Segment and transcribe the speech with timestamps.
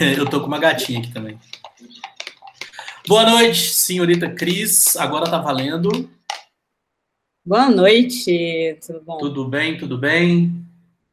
[0.16, 1.38] Eu tô com uma gatinha aqui também.
[3.06, 4.96] Boa noite, senhorita Cris.
[4.96, 6.08] Agora tá valendo.
[7.44, 9.18] Boa noite, tudo bom?
[9.18, 10.64] Tudo bem, tudo bem?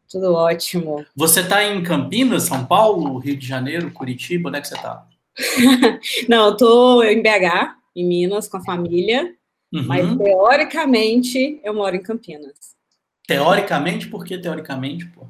[0.09, 1.05] Tudo ótimo.
[1.15, 4.47] Você tá em Campinas, São Paulo, Rio de Janeiro, Curitiba?
[4.47, 5.05] Onde é que você tá?
[6.29, 9.35] Não, eu tô em BH, em Minas, com a família.
[9.73, 9.85] Uhum.
[9.85, 12.55] Mas teoricamente eu moro em Campinas.
[13.27, 14.07] Teoricamente?
[14.07, 15.27] Por que teoricamente, pô?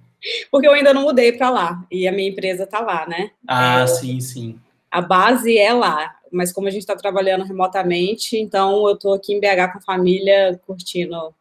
[0.52, 3.32] Porque eu ainda não mudei para lá e a minha empresa tá lá, né?
[3.48, 4.60] Ah, é, sim, sim.
[4.90, 9.34] A base é lá, mas como a gente está trabalhando remotamente, então eu estou aqui
[9.34, 11.34] em BH com a família curtindo.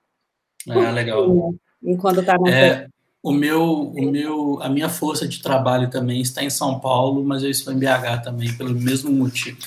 [0.69, 1.55] Ah, legal.
[1.83, 2.89] Enquanto tá na é,
[3.23, 7.43] o meu, o meu, a minha força de trabalho também está em São Paulo, mas
[7.43, 9.59] eu estou em BH também pelo mesmo motivo.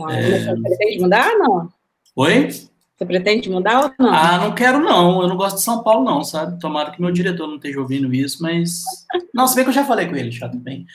[0.00, 0.38] Ah, é...
[0.40, 1.68] Você pretende mudar, não?
[2.16, 2.48] Oi?
[2.96, 4.14] Você pretende mudar ou não?
[4.14, 5.20] Ah, não quero não.
[5.20, 6.60] Eu não gosto de São Paulo não, sabe?
[6.60, 8.84] Tomara que meu diretor não esteja ouvindo isso, mas
[9.34, 10.86] não, se bem que eu já falei com ele já também.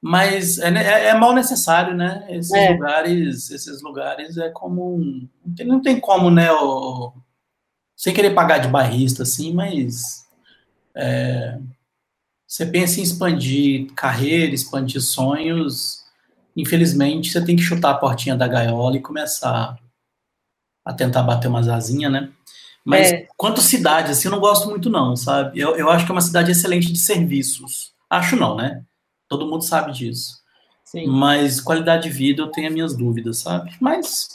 [0.00, 2.26] Mas é, é, é mal necessário, né?
[2.28, 2.70] Esses é.
[2.70, 4.98] lugares, esses lugares é como
[5.44, 6.52] não tem, não tem como, né?
[6.52, 7.12] O,
[7.96, 10.26] sem querer pagar de barrista assim, mas
[10.94, 11.58] é,
[12.46, 16.04] você pensa em expandir carreira, expandir sonhos,
[16.54, 19.78] infelizmente você tem que chutar a portinha da gaiola e começar
[20.86, 22.30] a tentar bater umas asinhas, né?
[22.84, 23.26] Mas é.
[23.36, 25.58] quanto cidade, assim, eu não gosto muito não, sabe?
[25.58, 27.92] Eu, eu acho que é uma cidade excelente de serviços.
[28.08, 28.84] Acho não, né?
[29.28, 30.36] Todo mundo sabe disso.
[30.84, 31.08] Sim.
[31.08, 33.72] Mas qualidade de vida eu tenho as minhas dúvidas, sabe?
[33.80, 34.28] Mas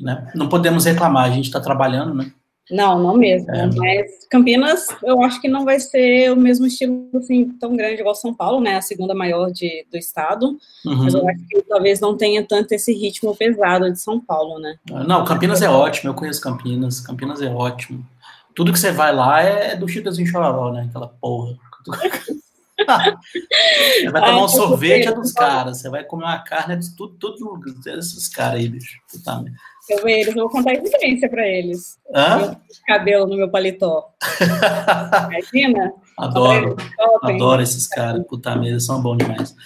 [0.00, 2.32] né, não podemos reclamar, a gente está trabalhando, né?
[2.70, 3.50] Não, não mesmo.
[3.54, 3.66] É.
[3.74, 8.14] Mas Campinas, eu acho que não vai ser o mesmo estilo assim, tão grande igual
[8.14, 8.76] São Paulo, né?
[8.76, 10.56] A segunda maior de, do estado.
[10.84, 11.04] Uhum.
[11.04, 14.76] Mas eu acho que talvez não tenha tanto esse ritmo pesado de São Paulo, né?
[15.06, 17.00] Não, Campinas é ótimo, eu conheço Campinas.
[17.00, 18.06] Campinas é ótimo.
[18.54, 20.86] Tudo que você vai lá é do Chitazinho Chororó, né?
[20.88, 21.56] Aquela porra.
[22.80, 26.96] Você vai tomar um sorvete é dos caras, você vai comer uma carne, é de
[26.96, 28.98] tudo, tudo desses caras aí, bicho.
[29.10, 29.58] Puta merda.
[29.88, 31.98] Eu eles, eu vou contar a experiência para eles.
[32.14, 32.56] Hã?
[32.86, 34.10] Cabelo no meu paletó.
[35.30, 35.92] Imagina?
[36.18, 36.76] Adoro,
[37.22, 39.56] adoro esses caras, puta merda, são bons demais.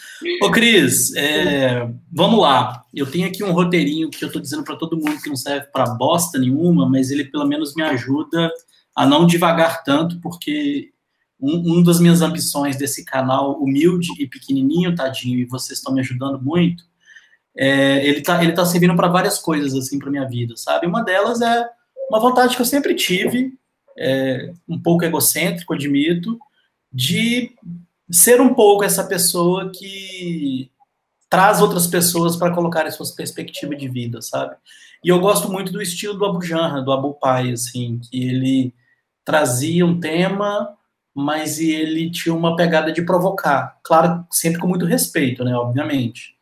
[0.41, 2.85] Ô, Cris, é, vamos lá.
[2.95, 5.67] Eu tenho aqui um roteirinho que eu tô dizendo para todo mundo que não serve
[5.73, 8.53] para bosta nenhuma, mas ele pelo menos me ajuda
[8.95, 10.91] a não devagar tanto, porque
[11.41, 16.01] um, um das minhas ambições desse canal humilde e pequenininho, tadinho, e vocês estão me
[16.01, 16.85] ajudando muito,
[17.57, 20.87] é, ele está ele tá servindo para várias coisas, assim, para minha vida, sabe?
[20.87, 21.69] Uma delas é
[22.09, 23.53] uma vontade que eu sempre tive,
[23.99, 26.39] é, um pouco egocêntrico, admito,
[26.93, 27.53] de
[28.11, 30.71] ser um pouco essa pessoa que
[31.31, 34.55] traz outras pessoas para colocar suas perspectivas de vida, sabe?
[35.03, 38.75] E eu gosto muito do estilo do Abu Janra, do Abu Pai, assim, que ele
[39.25, 40.77] trazia um tema
[41.15, 43.79] mas ele tinha uma pegada de provocar.
[43.85, 46.34] Claro, sempre com muito respeito, né, obviamente.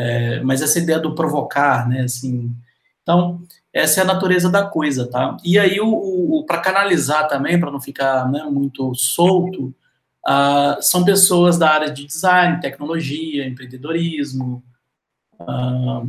[0.00, 2.50] É, mas essa ideia do provocar, né, assim.
[3.02, 5.36] Então, essa é a natureza da coisa, tá?
[5.44, 5.88] E aí, o,
[6.38, 9.74] o para canalizar também, para não ficar né, muito solto,
[10.26, 14.62] uh, são pessoas da área de design, tecnologia, empreendedorismo,
[15.40, 16.08] uh,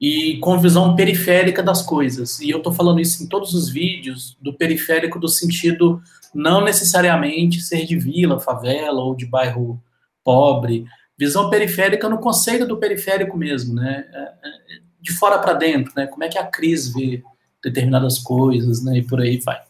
[0.00, 2.40] e com visão periférica das coisas.
[2.40, 6.02] E eu estou falando isso em todos os vídeos, do periférico do sentido
[6.34, 9.80] não necessariamente ser de vila, favela ou de bairro
[10.24, 10.84] pobre.
[11.18, 14.04] Visão periférica no conceito do periférico mesmo, né?
[14.12, 16.06] É, é, de fora para dentro, né?
[16.06, 17.22] Como é que a Cris vê
[17.62, 18.98] determinadas coisas, né?
[18.98, 19.60] E por aí vai.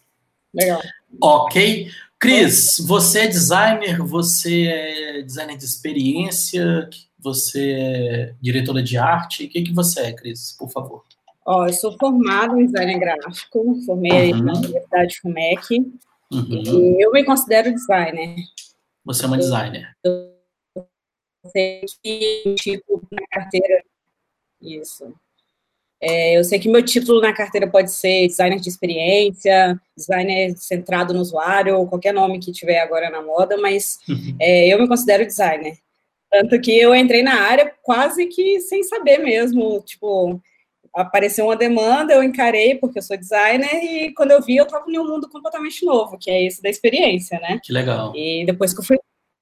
[0.55, 0.81] Legal.
[1.21, 1.91] Ok.
[2.19, 6.89] Cris, você é designer, você é designer de experiência,
[7.19, 9.45] você é diretora de arte.
[9.45, 11.03] O que, que você é, Cris, por favor?
[11.47, 14.43] Ó, eu sou formada em design gráfico, formei uhum.
[14.43, 15.85] na Universidade FUMEC,
[16.35, 16.97] Uhum.
[16.99, 18.37] eu me considero designer.
[19.05, 19.95] Você é uma designer.
[20.03, 20.34] Eu
[21.51, 23.83] sei que tipo na carteira.
[24.61, 25.15] Isso.
[26.01, 31.15] É, eu sei que meu título na carteira pode ser designer de experiência, designer centrado
[31.15, 34.37] no usuário, ou qualquer nome que tiver agora na moda, mas uhum.
[34.41, 35.79] é, eu me considero designer.
[36.31, 40.41] Tanto que eu entrei na área quase que sem saber mesmo, tipo,
[40.93, 44.85] apareceu uma demanda, eu encarei porque eu sou designer e quando eu vi eu estava
[44.91, 47.61] em um mundo completamente novo, que é esse da experiência, né?
[47.63, 48.13] Que legal.
[48.15, 48.99] E depois que eu fui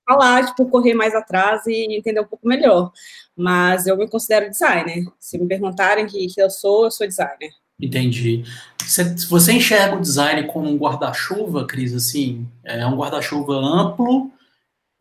[0.06, 2.92] falar, tipo, correr mais atrás e entender um pouco melhor.
[3.36, 5.04] Mas eu me considero designer.
[5.18, 7.50] Se me perguntarem que, que eu sou, eu sou designer.
[7.80, 8.44] Entendi.
[8.78, 12.46] Você, você enxerga o design como um guarda-chuva, Cris, assim?
[12.64, 14.30] É um guarda-chuva amplo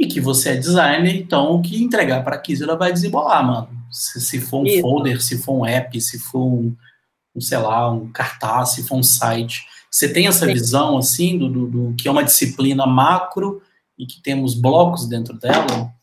[0.01, 3.45] e que você é designer, então o que entregar para a Kiz, ela vai desembolar,
[3.45, 3.69] mano.
[3.91, 4.81] Se, se for um Isso.
[4.81, 6.75] folder, se for um app, se for um,
[7.35, 9.63] um, sei lá, um cartaz, se for um site.
[9.91, 10.53] Você tem essa Sim.
[10.53, 13.61] visão, assim, do, do, do, que é uma disciplina macro
[14.01, 15.93] e que temos blocos dentro dela?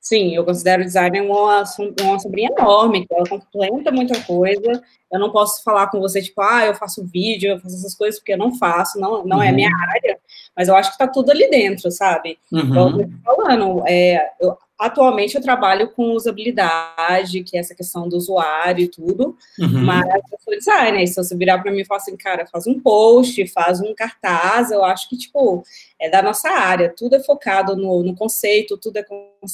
[0.00, 1.64] Sim, eu considero o designer uma,
[2.00, 4.82] uma sobrinha enorme, que ela complementa muita coisa.
[5.12, 8.20] Eu não posso falar com você, tipo, ah, eu faço vídeo, eu faço essas coisas,
[8.20, 9.42] porque eu não faço, não, não uhum.
[9.42, 10.18] é minha área,
[10.56, 12.38] mas eu acho que tá tudo ali dentro, sabe?
[12.50, 12.60] Uhum.
[12.60, 18.82] Então, falando, é, eu, Atualmente eu trabalho com usabilidade, que é essa questão do usuário
[18.82, 19.84] e tudo, uhum.
[19.84, 22.80] mas eu sou designer, se você virar para mim e falar assim, cara, faz um
[22.80, 25.62] post, faz um cartaz, eu acho que, tipo,
[26.00, 29.04] é da nossa área, tudo é focado no, no conceito, tudo é,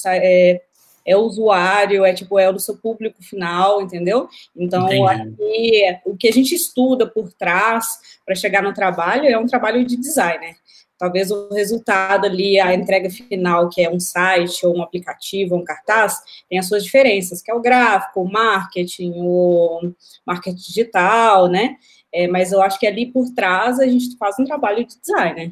[0.07, 0.61] é,
[1.05, 4.27] é usuário, é tipo, é o seu público final, entendeu?
[4.55, 7.85] Então, aqui, o que a gente estuda por trás
[8.25, 10.55] para chegar no trabalho é um trabalho de designer.
[10.99, 15.61] Talvez o resultado ali, a entrega final, que é um site, ou um aplicativo, ou
[15.61, 16.17] um cartaz,
[16.49, 19.93] tem as suas diferenças, que é o gráfico, o marketing, o
[20.27, 21.77] marketing digital, né?
[22.13, 25.47] É, mas eu acho que ali por trás a gente faz um trabalho de design,
[25.47, 25.51] né?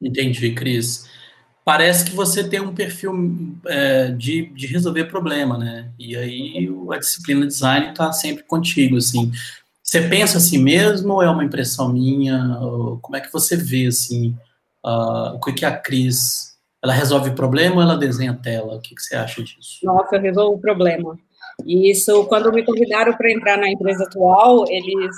[0.00, 1.08] Entendi, Cris.
[1.64, 5.90] Parece que você tem um perfil é, de, de resolver problema, né?
[5.98, 9.32] E aí a disciplina design está sempre contigo, assim.
[9.82, 12.58] Você pensa assim mesmo ou é uma impressão minha?
[13.02, 14.36] Como é que você vê, assim,
[14.84, 18.76] uh, o que, que a Cris, ela resolve o problema ou ela desenha a tela?
[18.76, 19.78] O que, que você acha disso?
[19.82, 21.16] Nossa, eu resolvo o problema.
[21.64, 25.16] E isso, quando me convidaram para entrar na empresa atual, eles,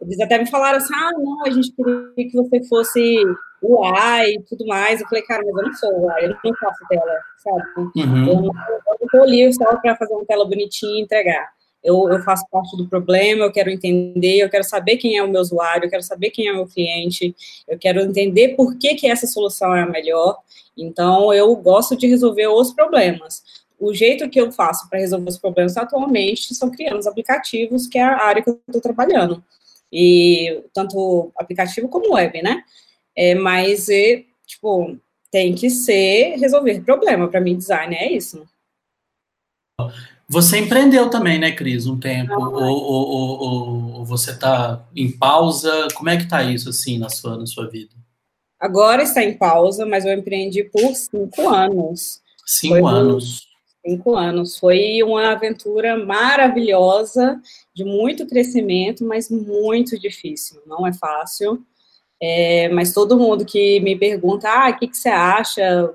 [0.00, 3.16] eles até me falaram assim, ah, não, a gente queria que você fosse
[3.62, 5.00] UI e tudo mais.
[5.00, 7.90] Eu falei, cara, mas eu não sou UI, eu não faço tela, sabe?
[7.96, 8.28] Uhum.
[8.28, 8.52] Eu não
[9.02, 11.50] estou ali só para fazer uma tela bonitinha e entregar
[11.82, 15.28] eu, eu, faço parte do problema, eu quero entender, eu quero saber quem é o
[15.28, 17.34] meu usuário, eu quero saber quem é o meu cliente,
[17.66, 20.38] eu quero entender por que, que essa solução é a melhor.
[20.76, 23.42] Então, eu gosto de resolver os problemas.
[23.78, 27.98] O jeito que eu faço para resolver os problemas atualmente são criando os aplicativos, que
[27.98, 29.42] é a área que eu estou trabalhando.
[29.92, 32.62] E tanto aplicativo como web, né?
[33.14, 34.96] É, mas, é, tipo,
[35.30, 37.28] tem que ser resolver problema.
[37.28, 38.46] Para mim, design é isso.
[40.32, 42.32] Você empreendeu também, né, Cris, um tempo?
[42.32, 45.88] Ou, ou, ou, ou, você está em pausa?
[45.94, 47.94] Como é que está isso, assim, na sua, na sua vida?
[48.58, 52.22] Agora está em pausa, mas eu empreendi por cinco anos.
[52.46, 53.46] Cinco Foi anos.
[53.86, 54.56] cinco anos.
[54.56, 57.38] Foi uma aventura maravilhosa,
[57.74, 60.62] de muito crescimento, mas muito difícil.
[60.66, 61.62] Não é fácil.
[62.22, 65.92] É, mas todo mundo que me pergunta, ah, o que, que você acha?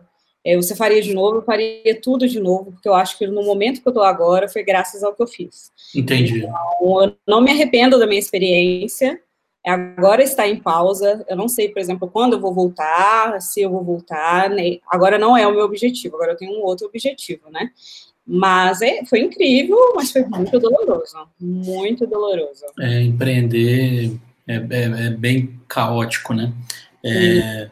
[0.48, 3.44] É, você faria de novo, eu faria tudo de novo, porque eu acho que no
[3.44, 5.74] momento que eu estou agora foi graças ao que eu fiz.
[5.94, 6.40] Entendi.
[6.40, 9.20] Então, eu não me arrependo da minha experiência,
[9.66, 13.70] agora está em pausa, eu não sei, por exemplo, quando eu vou voltar, se eu
[13.70, 14.78] vou voltar, né?
[14.88, 17.70] agora não é o meu objetivo, agora eu tenho um outro objetivo, né?
[18.26, 22.64] Mas é, foi incrível, mas foi muito doloroso, muito doloroso.
[22.80, 24.18] É, empreender
[24.48, 26.54] é, é, é bem caótico, né?
[27.04, 27.70] É,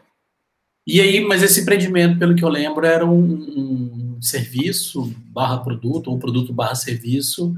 [0.86, 6.08] e aí, mas esse empreendimento, pelo que eu lembro, era um, um serviço barra produto,
[6.08, 7.54] ou produto barra serviço,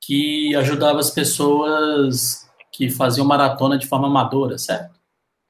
[0.00, 4.96] que ajudava as pessoas que faziam maratona de forma amadora, certo?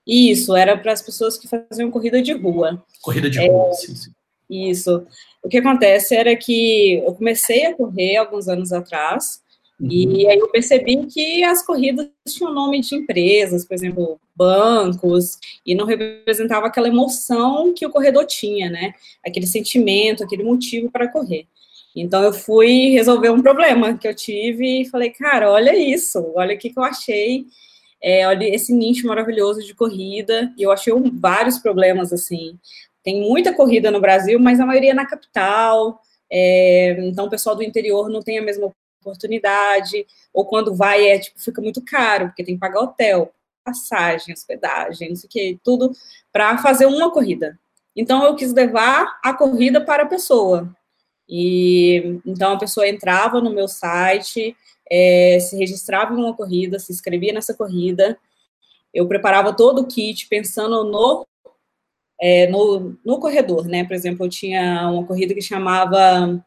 [0.06, 2.84] Isso, era para as pessoas que faziam corrida de rua.
[3.02, 4.10] Corrida de rua, é, sim, sim.
[4.48, 5.04] Isso.
[5.42, 9.40] O que acontece era que eu comecei a correr alguns anos atrás,
[9.78, 9.90] Uhum.
[9.90, 15.74] E aí eu percebi que as corridas tinham nome de empresas, por exemplo, bancos, e
[15.74, 18.94] não representava aquela emoção que o corredor tinha, né?
[19.24, 21.46] Aquele sentimento, aquele motivo para correr.
[21.94, 26.54] Então eu fui resolver um problema que eu tive e falei, cara, olha isso, olha
[26.54, 27.46] o que, que eu achei.
[28.02, 32.58] É, olha esse nicho maravilhoso de corrida, e eu achei vários problemas assim.
[33.02, 37.56] Tem muita corrida no Brasil, mas a maioria é na capital, é, então o pessoal
[37.56, 38.70] do interior não tem a mesma
[39.06, 43.32] oportunidade, ou quando vai, é tipo, fica muito caro, porque tem que pagar hotel,
[43.64, 45.92] passagem, hospedagem, não sei o que, tudo
[46.32, 47.58] para fazer uma corrida.
[47.94, 50.70] Então eu quis levar a corrida para a pessoa.
[51.28, 54.56] E então a pessoa entrava no meu site,
[54.88, 58.18] é, se registrava em uma corrida, se inscrevia nessa corrida.
[58.94, 61.26] Eu preparava todo o kit pensando no,
[62.20, 63.84] é, no, no corredor, né?
[63.84, 66.44] Por exemplo, eu tinha uma corrida que chamava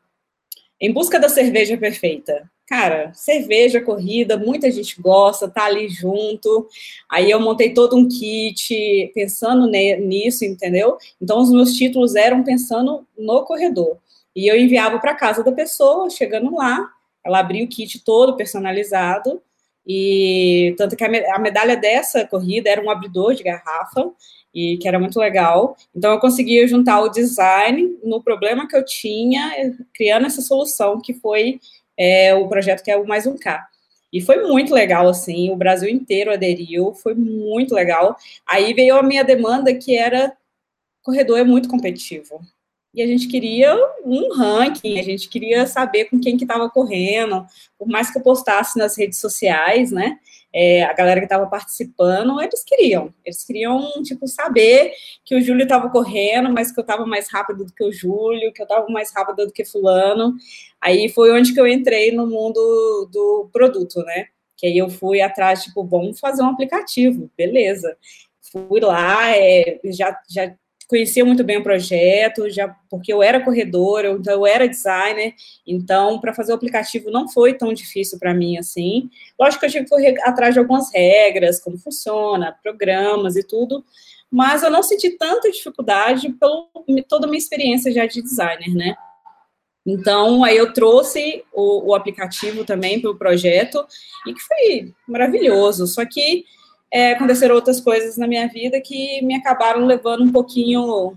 [0.80, 2.50] em busca da cerveja perfeita.
[2.66, 6.68] Cara, cerveja, corrida, muita gente gosta, tá ali junto.
[7.10, 10.98] Aí eu montei todo um kit pensando nisso, entendeu?
[11.20, 13.98] Então os meus títulos eram pensando no corredor.
[14.36, 16.88] E eu enviava para casa da pessoa, chegando lá,
[17.26, 19.42] ela abria o kit todo personalizado.
[19.86, 24.12] E tanto que a medalha dessa corrida era um abridor de garrafa
[24.54, 25.76] e que era muito legal.
[25.96, 29.52] Então eu conseguia juntar o design no problema que eu tinha,
[29.94, 31.60] criando essa solução que foi
[31.98, 33.68] é, o projeto que é o Mais Um K.
[34.12, 38.16] E foi muito legal, assim, o Brasil inteiro aderiu, foi muito legal.
[38.48, 40.36] Aí veio a minha demanda, que era,
[41.04, 42.42] corredor é muito competitivo.
[42.94, 47.46] E a gente queria um ranking, a gente queria saber com quem que estava correndo,
[47.78, 50.18] por mais que eu postasse nas redes sociais, né,
[50.52, 54.92] é, a galera que estava participando, eles queriam, eles queriam, tipo, saber
[55.24, 58.52] que o Júlio estava correndo, mas que eu estava mais rápido do que o Júlio,
[58.52, 60.34] que eu estava mais rápido do que fulano,
[60.82, 64.28] aí foi onde que eu entrei no mundo do produto, né,
[64.58, 67.96] que aí eu fui atrás, tipo, vamos fazer um aplicativo, beleza,
[68.52, 70.56] fui lá, é, já, já
[70.90, 76.20] conhecia muito bem o projeto, já porque eu era corredora, então eu era designer, então
[76.20, 79.08] para fazer o aplicativo não foi tão difícil para mim assim.
[79.40, 83.86] Lógico que eu tive que correr atrás de algumas regras, como funciona, programas e tudo,
[84.32, 86.70] mas eu não senti tanta dificuldade pelo
[87.08, 88.96] toda a minha experiência já de designer, né?
[89.86, 93.86] Então, aí eu trouxe o, o aplicativo também para o projeto,
[94.28, 95.88] e que foi maravilhoso.
[95.88, 96.46] Só que
[96.92, 101.16] é, aconteceram outras coisas na minha vida que me acabaram levando um pouquinho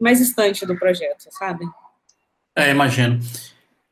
[0.00, 1.64] mais distante do projeto, sabe?
[2.54, 3.20] É, imagino.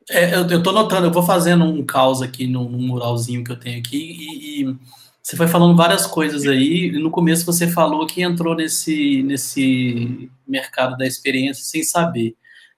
[0.09, 3.59] É, eu, eu tô notando, eu vou fazendo um caos aqui no, muralzinho que eu
[3.59, 4.77] tenho aqui e, e,
[5.23, 6.93] você foi falando várias coisas aí.
[6.93, 12.37] no começo você falou que entrou nesse, nesse mercado da experiência sem saber.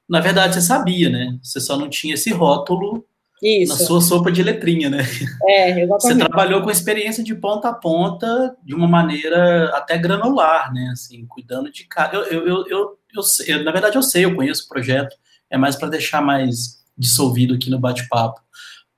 [0.09, 1.37] Na verdade, você sabia, né?
[1.43, 3.05] Você só não tinha esse rótulo
[3.43, 3.73] isso.
[3.73, 5.05] Na sua sopa de letrinha, né?
[5.47, 6.03] É, exatamente.
[6.03, 10.91] Você trabalhou com experiência de ponta a ponta, de uma maneira até granular, né?
[10.93, 12.17] Assim, cuidando de cada.
[12.17, 15.15] Eu, eu, eu, eu, eu, eu, na verdade, eu sei, eu conheço o projeto,
[15.51, 18.41] é mais para deixar mais dissolvido aqui no bate-papo.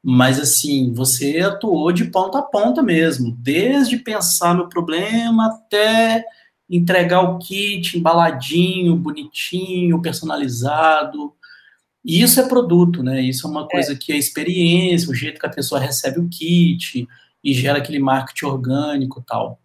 [0.03, 6.25] Mas, assim, você atuou de ponta a ponta mesmo, desde pensar no problema até
[6.71, 11.35] entregar o kit embaladinho, bonitinho, personalizado
[12.09, 13.21] e isso é produto, né?
[13.21, 13.69] Isso é uma é.
[13.69, 13.95] coisa é.
[13.95, 17.07] que é experiência, o jeito que a pessoa recebe o kit
[17.45, 19.61] e gera aquele marketing orgânico tal.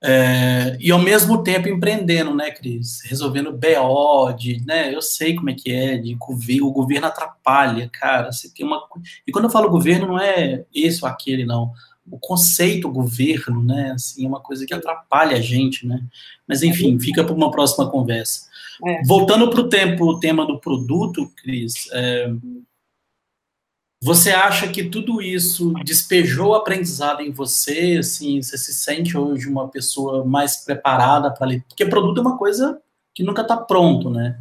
[0.00, 3.00] É, e ao mesmo tempo empreendendo, né, Cris?
[3.04, 4.94] Resolvendo BO, de, né?
[4.94, 6.16] Eu sei como é que é, de
[6.62, 8.30] o governo atrapalha, cara.
[8.30, 8.80] Você tem uma.
[9.26, 11.72] E quando eu falo governo, não é esse ou aquele, não.
[12.08, 13.90] O conceito governo, né?
[13.96, 16.00] Assim, é uma coisa que atrapalha a gente, né?
[16.46, 18.48] Mas enfim, fica para uma próxima conversa.
[18.86, 19.02] É.
[19.06, 22.32] Voltando para o tempo, o tema do produto, Cris, é,
[24.02, 27.98] você acha que tudo isso despejou aprendizado em você?
[27.98, 31.64] Assim, você se sente hoje uma pessoa mais preparada para ler?
[31.68, 32.80] Porque produto é uma coisa
[33.14, 34.40] que nunca está pronto, né?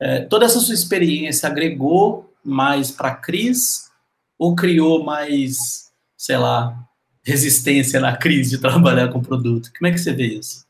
[0.00, 3.90] É, toda essa sua experiência agregou mais para Cris
[4.38, 6.74] ou criou mais, sei lá,
[7.22, 9.70] resistência na crise de trabalhar com produto?
[9.76, 10.63] Como é que você vê isso?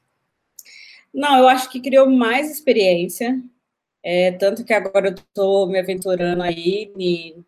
[1.15, 3.41] Não, eu acho que criou mais experiência,
[4.03, 7.45] é, tanto que agora eu estou me aventurando aí em,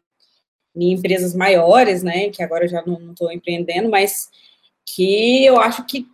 [0.76, 4.30] em, empresas maiores, né, que agora eu já não estou empreendendo, mas
[4.87, 6.06] que eu acho que,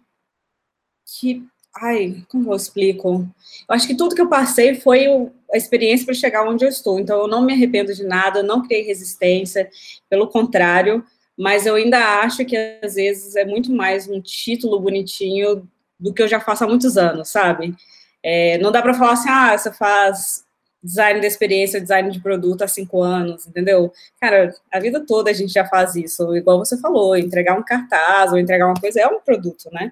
[1.06, 1.44] que,
[1.76, 3.28] ai, como eu explico?
[3.68, 5.06] Eu acho que tudo que eu passei foi
[5.52, 8.62] a experiência para chegar onde eu estou, então eu não me arrependo de nada, não
[8.66, 9.71] criei resistência,
[10.09, 11.04] pelo contrário,
[11.38, 15.68] mas eu ainda acho que às vezes é muito mais um título bonitinho
[16.02, 17.75] do que eu já faço há muitos anos, sabe?
[18.23, 20.44] É, não dá para falar assim, ah, você faz
[20.82, 23.92] design da experiência, design de produto há cinco anos, entendeu?
[24.21, 28.32] Cara, a vida toda a gente já faz isso, igual você falou, entregar um cartaz
[28.32, 29.88] ou entregar uma coisa é um produto, né?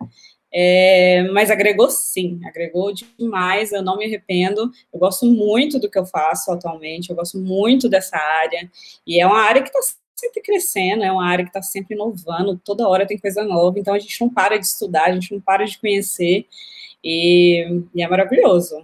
[0.52, 5.97] É, mas agregou sim, agregou demais, eu não me arrependo, eu gosto muito do que
[5.97, 8.69] eu faço atualmente, eu gosto muito dessa área,
[9.07, 9.81] e é uma área que está
[10.21, 13.95] sempre crescendo, é uma área que está sempre inovando, toda hora tem coisa nova, então
[13.95, 16.47] a gente não para de estudar, a gente não para de conhecer,
[17.03, 18.83] e, e é maravilhoso.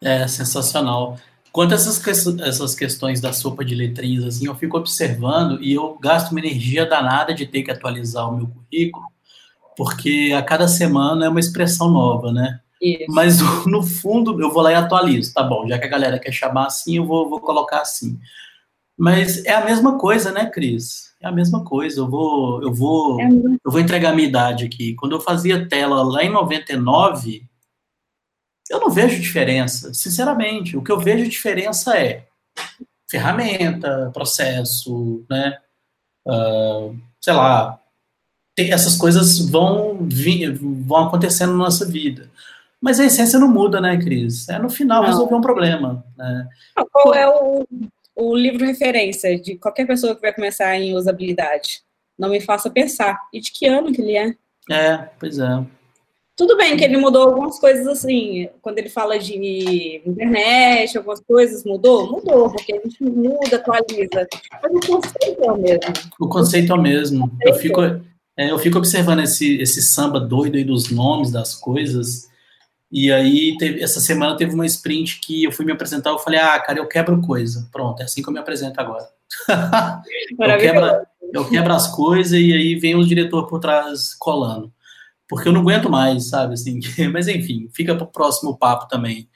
[0.00, 1.18] É sensacional.
[1.50, 2.06] Quanto a essas,
[2.40, 6.84] essas questões da sopa de letrinhas, assim, eu fico observando e eu gasto uma energia
[6.84, 9.06] danada de ter que atualizar o meu currículo,
[9.76, 12.60] porque a cada semana é uma expressão nova, né?
[12.80, 13.06] Isso.
[13.08, 16.32] Mas no fundo eu vou lá e atualizo, tá bom, já que a galera quer
[16.32, 18.18] chamar assim, eu vou, vou colocar assim.
[18.96, 21.14] Mas é a mesma coisa, né, Cris?
[21.20, 22.00] É a mesma coisa.
[22.00, 23.28] Eu vou, eu vou, é
[23.64, 24.94] eu vou entregar a minha idade aqui.
[24.94, 27.44] Quando eu fazia tela lá em 99,
[28.70, 30.76] eu não vejo diferença, sinceramente.
[30.76, 32.26] O que eu vejo diferença é
[33.08, 35.58] ferramenta, processo, né?
[36.26, 37.78] Uh, sei lá,
[38.58, 40.08] essas coisas vão,
[40.86, 42.30] vão acontecendo na nossa vida.
[42.80, 44.48] Mas a essência não muda, né, Cris?
[44.48, 45.08] É no final não.
[45.08, 46.04] resolver um problema.
[46.16, 46.48] Né?
[46.92, 47.66] Qual é o,
[48.16, 51.82] o livro referência de qualquer pessoa que vai começar em usabilidade.
[52.18, 53.20] Não me faça pensar.
[53.32, 54.34] E de que ano que ele é?
[54.70, 55.64] É, pois é.
[56.34, 61.64] Tudo bem que ele mudou algumas coisas assim, quando ele fala de internet, algumas coisas
[61.64, 62.10] mudou?
[62.10, 64.26] Mudou, porque a gente muda, atualiza.
[64.62, 65.80] Mas o conceito é o mesmo.
[66.20, 67.32] O conceito é o mesmo.
[67.42, 72.28] Eu fico, é, eu fico observando esse, esse samba doido aí dos nomes das coisas
[72.96, 76.40] E aí, teve, essa semana teve uma sprint que eu fui me apresentar, eu falei,
[76.40, 77.68] ah, cara, eu quebro coisa.
[77.70, 79.06] Pronto, é assim que eu me apresento agora.
[80.40, 84.72] eu, quebro, eu quebro as coisas e aí vem o diretor por trás colando.
[85.28, 86.80] Porque eu não aguento mais, sabe, assim.
[87.12, 89.28] Mas, enfim, fica para o próximo papo também.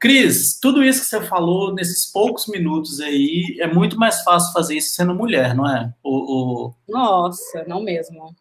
[0.00, 4.78] Cris, tudo isso que você falou nesses poucos minutos aí, é muito mais fácil fazer
[4.78, 5.94] isso sendo mulher, não é?
[6.02, 6.74] O, o...
[6.88, 8.34] Nossa, não mesmo.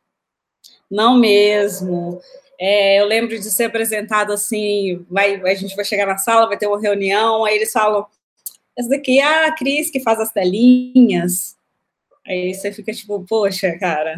[0.89, 2.19] Não mesmo.
[2.59, 6.57] É, eu lembro de ser apresentado assim, vai, a gente vai chegar na sala, vai
[6.57, 8.05] ter uma reunião, aí eles falam,
[8.77, 11.57] essa daqui é a Cris que faz as telinhas.
[12.25, 14.17] Aí você fica tipo, poxa, cara,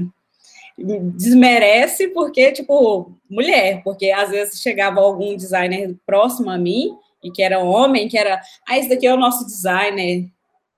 [0.78, 7.42] desmerece porque, tipo, mulher, porque às vezes chegava algum designer próximo a mim, e que
[7.42, 10.30] era homem, que era, ah, esse daqui é o nosso designer,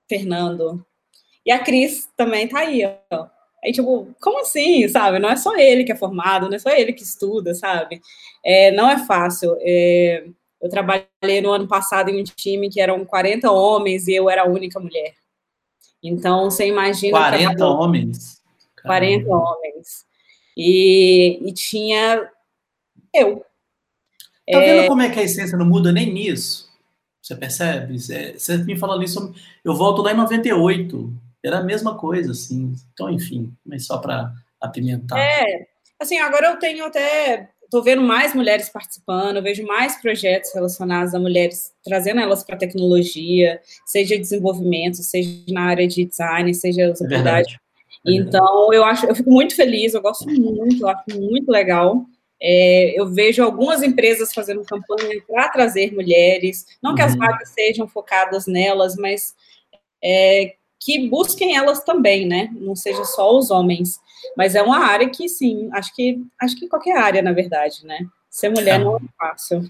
[0.08, 0.84] Fernando.
[1.44, 3.26] E a Cris também tá aí, ó.
[3.62, 5.18] Aí, tipo, como assim, sabe?
[5.18, 8.00] Não é só ele que é formado, não é só ele que estuda, sabe?
[8.44, 9.56] É, não é fácil.
[9.60, 10.24] É,
[10.62, 14.42] eu trabalhei no ano passado em um time que eram 40 homens e eu era
[14.42, 15.14] a única mulher.
[16.02, 17.18] Então, você imagina...
[17.18, 18.40] 40 homens?
[18.82, 19.36] 40 Caramba.
[19.36, 20.06] homens.
[20.56, 22.28] E, e tinha
[23.14, 23.44] eu.
[24.50, 24.88] Tá vendo é...
[24.88, 26.68] como é que a essência não muda nem nisso?
[27.22, 27.98] Você percebe?
[27.98, 31.12] Você me falando isso, eu volto lá em 98
[31.44, 32.74] era a mesma coisa, assim.
[32.92, 35.18] Então, enfim, mas só para apimentar.
[35.18, 35.66] É,
[35.98, 37.50] assim, agora eu tenho até.
[37.62, 42.58] Estou vendo mais mulheres participando, vejo mais projetos relacionados a mulheres, trazendo elas para a
[42.58, 47.60] tecnologia, seja desenvolvimento, seja na área de design, seja usabilidade.
[48.04, 51.48] É, é então, eu acho, eu fico muito feliz, eu gosto muito, eu acho muito
[51.48, 52.04] legal.
[52.42, 57.18] É, eu vejo algumas empresas fazendo campanha para trazer mulheres, não que as uhum.
[57.18, 59.34] vagas sejam focadas nelas, mas
[60.02, 62.50] é, que busquem elas também, né?
[62.54, 64.00] Não seja só os homens.
[64.36, 68.06] Mas é uma área que, sim, acho que acho que qualquer área, na verdade, né?
[68.30, 68.84] Ser mulher é.
[68.84, 69.68] não é fácil.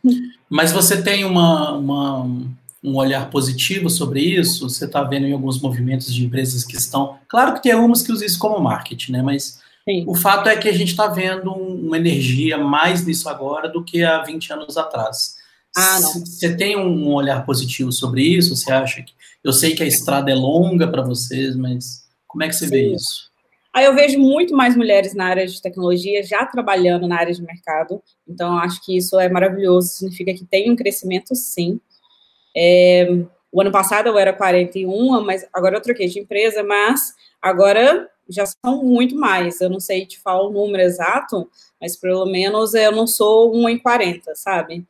[0.49, 2.27] Mas você tem uma, uma
[2.83, 4.69] um olhar positivo sobre isso?
[4.69, 7.19] Você está vendo em alguns movimentos de empresas que estão.
[7.29, 9.23] Claro que tem algumas que usam isso como marketing, né?
[9.23, 10.05] Mas Sim.
[10.07, 14.03] o fato é que a gente está vendo uma energia mais nisso agora do que
[14.03, 15.40] há 20 anos atrás.
[15.77, 16.01] Ah.
[16.01, 18.57] Você tem um olhar positivo sobre isso?
[18.57, 19.13] Você acha que.
[19.43, 22.71] Eu sei que a estrada é longa para vocês, mas como é que você Sim.
[22.71, 23.31] vê isso?
[23.73, 27.41] Aí eu vejo muito mais mulheres na área de tecnologia já trabalhando na área de
[27.41, 31.81] mercado, então acho que isso é maravilhoso, significa que tem um crescimento sim.
[32.57, 33.09] É,
[33.53, 38.45] o ano passado eu era 41, mas agora eu troquei de empresa, mas agora já
[38.47, 39.61] são muito mais.
[39.61, 41.49] Eu não sei te falar o número exato,
[41.81, 44.85] mas pelo menos eu não sou 1 em 40, sabe?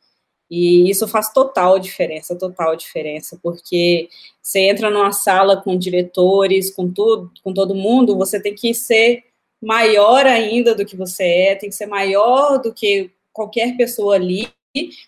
[0.51, 4.09] E isso faz total diferença, total diferença, porque
[4.41, 9.23] você entra numa sala com diretores, com tudo, com todo mundo, você tem que ser
[9.63, 14.51] maior ainda do que você é, tem que ser maior do que qualquer pessoa ali,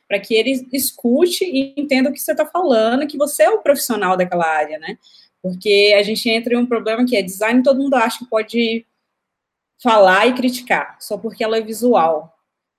[0.08, 3.62] para que ele escute e entenda o que você está falando, que você é o
[3.62, 4.98] profissional daquela área, né?
[5.42, 8.86] Porque a gente entra em um problema que é design, todo mundo acha que pode
[9.82, 12.33] falar e criticar, só porque ela é visual.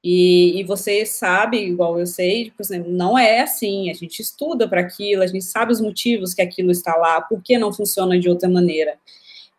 [0.06, 3.88] E, e, você sabe, igual eu sei, por exemplo, não é assim.
[3.88, 7.42] A gente estuda para aquilo, a gente sabe os motivos que aquilo está lá, por
[7.42, 8.98] que não funciona de outra maneira.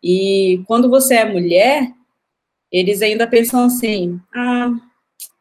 [0.00, 1.92] E quando você é mulher,
[2.70, 4.70] eles ainda pensam assim: ah,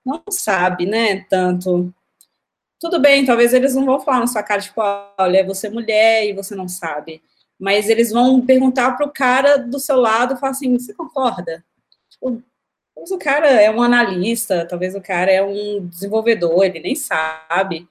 [0.04, 1.24] não sabe, né?
[1.30, 1.94] Tanto.
[2.80, 4.82] Tudo bem, talvez eles não vão falar na sua cara, tipo,
[5.20, 7.22] olha, você é mulher e você não sabe.
[7.60, 11.64] Mas eles vão perguntar para o cara do seu lado, falar assim: você concorda?
[12.10, 12.42] Tipo,
[12.96, 17.88] Talvez o cara é um analista, talvez o cara é um desenvolvedor, ele nem sabe.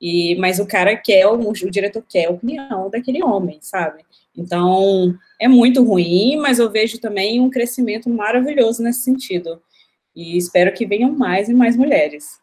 [0.00, 4.04] E, mas o cara quer, o, o diretor quer a opinião daquele homem, sabe?
[4.36, 9.62] Então, é muito ruim, mas eu vejo também um crescimento maravilhoso nesse sentido.
[10.14, 12.38] E espero que venham mais e mais mulheres.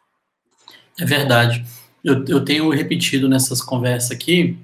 [0.98, 1.64] É verdade.
[2.02, 4.58] Eu, eu tenho repetido nessas conversas aqui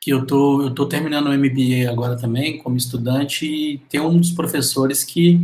[0.00, 4.30] que eu tô, tô terminando o MBA agora também, como estudante, e tem um dos
[4.30, 5.40] professores que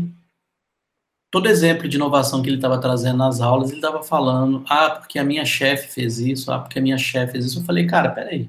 [1.34, 5.18] todo exemplo de inovação que ele estava trazendo nas aulas, ele estava falando, ah, porque
[5.18, 7.58] a minha chefe fez isso, ah, porque a minha chefe fez isso.
[7.58, 8.48] Eu falei, cara, peraí,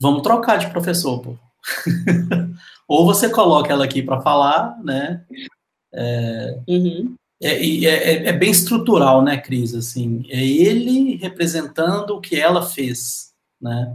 [0.00, 1.36] vamos trocar de professor, pô.
[2.88, 5.22] Ou você coloca ela aqui para falar, né?
[5.92, 7.14] É, uhum.
[7.42, 9.74] é, é, é, bem estrutural, né, Cris?
[9.74, 13.94] Assim, é ele representando o que ela fez, né?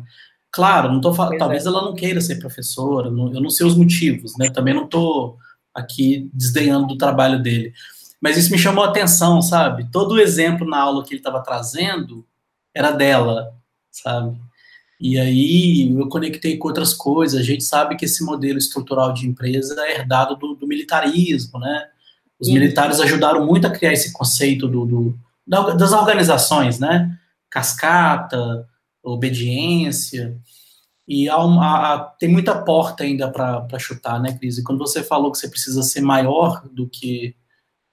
[0.52, 3.76] Claro, não tô falando, talvez ela não queira ser professora, não, eu não sei os
[3.76, 4.52] motivos, né?
[4.52, 5.40] Também não tô
[5.74, 7.74] aqui desdenhando do trabalho dele.
[8.22, 9.90] Mas isso me chamou a atenção, sabe?
[9.92, 12.26] Todo o exemplo na aula que ele estava trazendo
[12.74, 13.54] era dela,
[13.92, 14.40] sabe?
[15.00, 17.40] E aí eu conectei com outras coisas.
[17.40, 21.88] A gente sabe que esse modelo estrutural de empresa é herdado do, do militarismo, né?
[22.40, 27.18] Os militares ajudaram muito a criar esse conceito do, do, das organizações, né?
[27.50, 28.68] Cascata,
[29.04, 30.38] obediência,
[31.08, 34.58] e há uma, há, tem muita porta ainda para chutar, né, Cris?
[34.58, 37.36] E quando você falou que você precisa ser maior do que.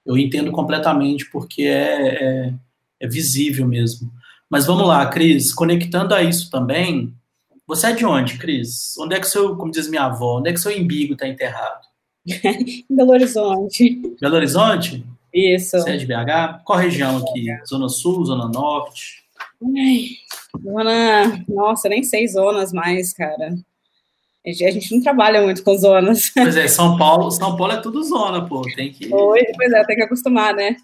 [0.05, 2.53] Eu entendo completamente, porque é, é,
[3.01, 4.11] é visível mesmo.
[4.49, 7.13] Mas vamos lá, Cris, conectando a isso também,
[7.67, 8.97] você é de onde, Cris?
[8.97, 11.81] Onde é que seu, como diz minha avó, onde é que seu embigo está enterrado?
[12.89, 14.01] Belo Horizonte.
[14.19, 15.05] Belo Horizonte?
[15.33, 15.77] Isso.
[15.77, 16.63] Você é de BH?
[16.65, 17.47] Qual região aqui?
[17.65, 19.23] Zona Sul, Zona Norte?
[19.63, 20.09] Ai,
[20.59, 21.43] zona.
[21.47, 23.55] Nossa, nem sei zonas mais, cara.
[24.45, 26.31] A gente não trabalha muito com zonas.
[26.33, 28.61] Pois é, São Paulo, São Paulo é tudo zona, pô.
[28.75, 29.07] Tem que.
[29.07, 30.75] Pois, pois é, tem que acostumar, né?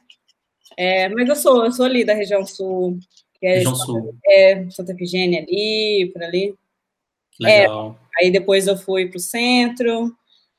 [0.78, 3.00] É, mas eu sou, eu sou ali da região sul.
[3.40, 4.16] Que é região sul.
[4.28, 6.54] É, Santa Efigênia ali, por ali.
[7.40, 8.00] Legal.
[8.20, 10.12] É, aí depois eu fui pro centro,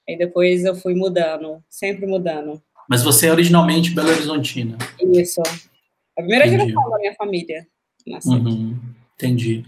[0.09, 2.61] aí depois eu fui mudando, sempre mudando.
[2.89, 4.79] Mas você é originalmente Belo Horizontina.
[5.01, 5.41] Isso.
[6.17, 6.71] A primeira Entendi.
[6.71, 7.67] geração da minha família.
[8.27, 8.79] Uhum,
[9.19, 9.65] entendi.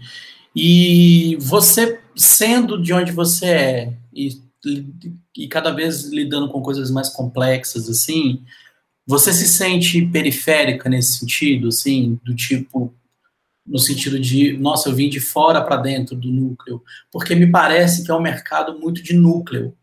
[0.55, 4.41] E você, sendo de onde você é, e,
[5.37, 8.43] e cada vez lidando com coisas mais complexas, assim,
[9.05, 12.93] você se sente periférica nesse sentido, assim, do tipo,
[13.65, 18.03] no sentido de, nossa, eu vim de fora para dentro do núcleo, porque me parece
[18.03, 19.75] que é um mercado muito de núcleo,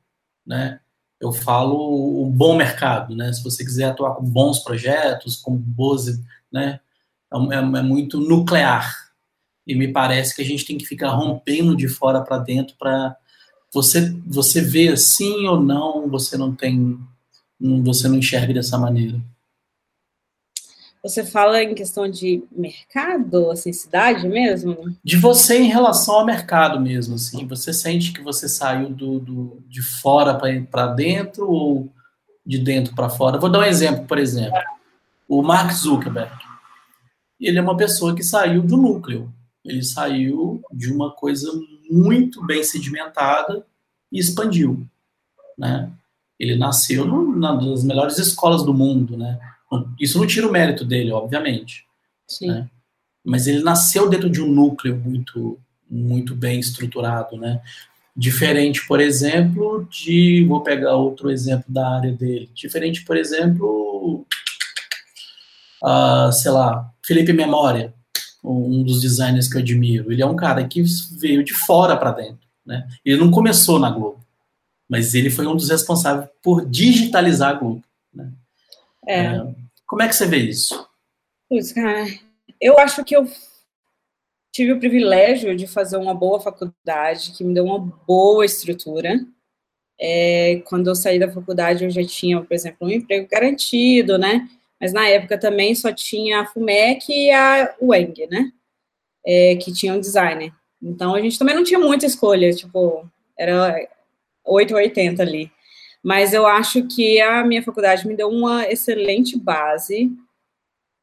[0.47, 0.81] né?
[1.21, 3.33] Eu falo um bom mercado, né?
[3.33, 6.07] Se você quiser atuar com bons projetos, com boas,
[6.53, 6.79] né?
[7.33, 9.08] É, é, é muito nuclear.
[9.69, 13.15] E me parece que a gente tem que ficar rompendo de fora para dentro para
[13.73, 16.99] você você ver sim ou não, você não tem
[17.61, 19.21] você não enxerga dessa maneira.
[21.03, 24.97] Você fala em questão de mercado, assim, cidade mesmo?
[25.05, 27.47] De você em relação ao mercado mesmo, assim.
[27.47, 30.35] Você sente que você saiu do, do de fora
[30.71, 31.89] para dentro ou
[32.45, 33.39] de dentro para fora?
[33.39, 34.59] Vou dar um exemplo, por exemplo.
[35.29, 36.33] O Mark Zuckerberg
[37.41, 39.33] ele é uma pessoa que saiu do núcleo.
[39.69, 41.51] Ele saiu de uma coisa
[41.91, 43.65] muito bem sedimentada
[44.11, 44.87] e expandiu,
[45.57, 45.91] né?
[46.39, 49.39] Ele nasceu numa das melhores escolas do mundo, né?
[50.01, 51.85] Isso não tira o mérito dele, obviamente.
[52.27, 52.47] Sim.
[52.49, 52.71] Né?
[53.25, 55.59] Mas ele nasceu dentro de um núcleo muito,
[55.91, 57.61] muito bem estruturado, né?
[58.17, 60.45] Diferente, por exemplo, de.
[60.49, 62.51] Vou pegar outro exemplo da área dele.
[62.55, 64.27] Diferente, por exemplo,
[65.83, 67.95] uh, sei lá, Felipe Memória,
[68.43, 70.13] um dos designers que eu admiro.
[70.13, 70.83] Ele é um cara que
[71.19, 72.47] veio de fora para dentro.
[72.65, 72.87] Né?
[73.05, 74.21] Ele não começou na Globo,
[74.89, 77.83] mas ele foi um dos responsáveis por digitalizar a Globo.
[78.13, 78.31] Né?
[79.07, 79.21] É.
[79.21, 79.47] É,
[79.87, 80.87] como é que você vê isso?
[81.49, 82.07] Putz, cara,
[82.61, 83.27] eu acho que eu
[84.53, 89.19] tive o privilégio de fazer uma boa faculdade, que me deu uma boa estrutura.
[90.01, 94.49] É, quando eu saí da faculdade, eu já tinha, por exemplo, um emprego garantido, né?
[94.81, 98.53] Mas na época também só tinha a FUMEC e a UENG, né?
[99.27, 100.53] É, que tinham designer.
[100.83, 103.77] Então a gente também não tinha muita escolha, tipo, era
[104.45, 105.51] 8 ou 80 ali.
[106.03, 110.11] Mas eu acho que a minha faculdade me deu uma excelente base.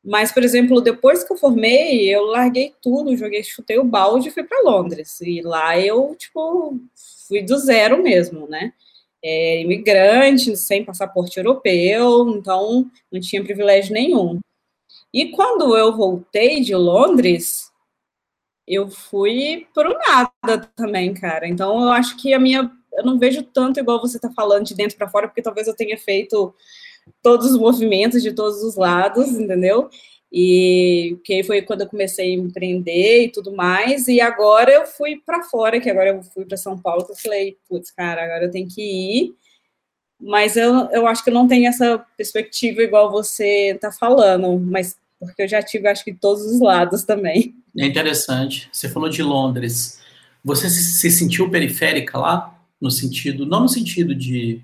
[0.03, 4.31] Mas, por exemplo, depois que eu formei, eu larguei tudo, joguei, chutei o balde e
[4.31, 5.19] fui para Londres.
[5.21, 6.79] E lá eu, tipo,
[7.27, 8.71] fui do zero mesmo, né?
[9.27, 14.39] É, imigrante, sem passaporte europeu, então não tinha privilégio nenhum.
[15.11, 17.71] E quando eu voltei de Londres,
[18.67, 21.47] eu fui pro nada também, cara.
[21.47, 22.71] Então eu acho que a minha.
[22.93, 25.75] Eu não vejo tanto igual você está falando de dentro para fora, porque talvez eu
[25.75, 26.53] tenha feito
[27.21, 29.89] todos os movimentos de todos os lados, entendeu?
[30.37, 34.09] E que foi quando eu comecei a empreender e tudo mais.
[34.09, 37.15] E agora eu fui para fora, que agora eu fui para São Paulo, que eu
[37.15, 39.35] falei, putz, cara, agora eu tenho que ir.
[40.19, 44.97] Mas eu, eu acho que eu não tenho essa perspectiva igual você está falando, mas
[45.19, 47.55] porque eu já tive, acho que, todos os lados também.
[47.77, 48.69] É interessante.
[48.71, 50.01] Você falou de Londres.
[50.43, 52.59] Você se, se sentiu periférica lá?
[52.79, 54.61] No sentido, não no sentido de.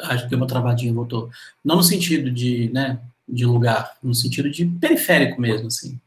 [0.00, 1.30] Acho que deu uma travadinha, voltou.
[1.62, 2.98] Não no sentido de, né,
[3.32, 5.98] de lugar, no sentido de periférico mesmo, assim.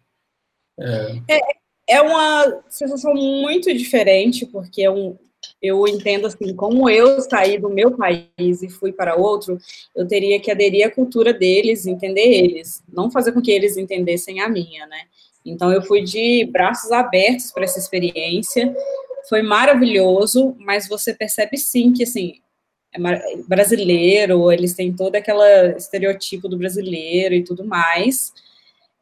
[0.79, 1.41] É, é,
[1.87, 5.17] é uma sensação muito diferente, porque é um,
[5.61, 9.57] eu entendo assim, como eu saí do meu país e fui para outro,
[9.95, 14.39] eu teria que aderir à cultura deles, entender eles, não fazer com que eles entendessem
[14.39, 15.01] a minha, né?
[15.45, 18.73] Então eu fui de braços abertos para essa experiência,
[19.27, 22.35] foi maravilhoso, mas você percebe sim que assim,
[23.47, 28.33] brasileiro, eles têm todo aquele estereotipo do brasileiro e tudo mais.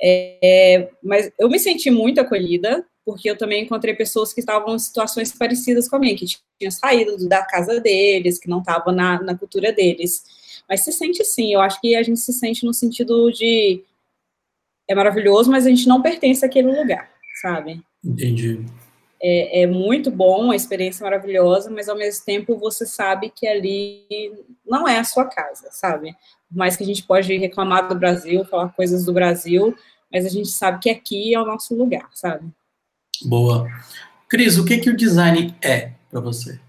[0.02, 4.80] É, mas eu me senti muito acolhida, porque eu também encontrei pessoas que estavam em
[4.80, 9.22] situações parecidas com a minha, que tinham saído da casa deles, que não estavam na,
[9.22, 10.24] na cultura deles.
[10.68, 13.84] Mas se sente sim, eu acho que a gente se sente no sentido de
[14.88, 17.10] é maravilhoso, mas a gente não pertence àquele lugar,
[17.42, 17.82] sabe?
[18.04, 18.66] Entendi.
[19.24, 23.48] É, é, muito bom, a experiência é maravilhosa, mas ao mesmo tempo você sabe que
[23.48, 24.34] ali
[24.66, 26.16] não é a sua casa, sabe?
[26.50, 29.76] Por mais que a gente pode reclamar do Brasil, falar coisas do Brasil,
[30.12, 32.50] mas a gente sabe que aqui é o nosso lugar, sabe?
[33.24, 33.68] Boa.
[34.28, 36.60] Cris, o que, que o design é para você?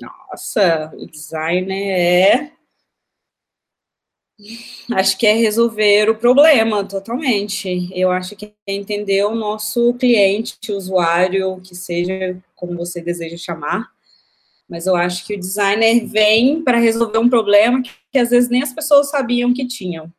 [0.00, 2.52] Nossa, o design é
[4.92, 7.90] Acho que é resolver o problema totalmente.
[7.92, 13.90] Eu acho que é entender o nosso cliente, usuário, que seja como você deseja chamar.
[14.68, 18.48] Mas eu acho que o designer vem para resolver um problema que, que às vezes
[18.48, 20.12] nem as pessoas sabiam que tinham.